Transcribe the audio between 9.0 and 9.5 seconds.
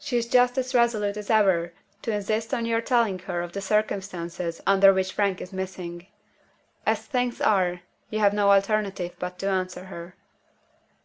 but to